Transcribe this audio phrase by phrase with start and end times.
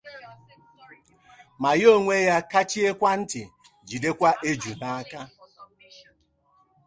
[1.61, 3.41] ma ya onwe ya kachie kwa ntị
[3.87, 5.21] jidekwa eju n'aka